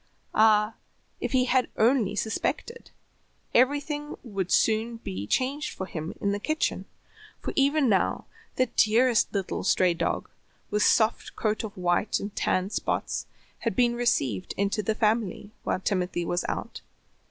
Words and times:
Ah, 0.33 0.73
if 1.19 1.31
he 1.33 1.47
only 1.77 2.09
had 2.13 2.17
suspected, 2.17 2.89
everything 3.53 4.15
would 4.23 4.49
soon 4.51 4.97
be 4.97 5.27
changed 5.27 5.75
for 5.77 5.85
him 5.85 6.15
in 6.19 6.31
the 6.31 6.39
kitchen, 6.39 6.85
for 7.39 7.53
even 7.55 7.87
now 7.87 8.25
the 8.55 8.65
dearest 8.65 9.31
little 9.31 9.63
stray 9.63 9.93
dog, 9.93 10.27
with 10.71 10.81
soft 10.81 11.35
coat 11.35 11.63
of 11.63 11.77
white 11.77 12.19
and 12.19 12.35
tan 12.35 12.71
spots, 12.71 13.27
had 13.59 13.75
been 13.75 13.93
received 13.95 14.55
into 14.57 14.81
the 14.81 14.95
family 14.95 15.51
while 15.63 15.79
Timothy 15.79 16.25
was 16.25 16.43
out. 16.49 16.81